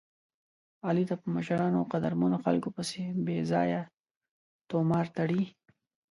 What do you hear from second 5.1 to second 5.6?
تړي.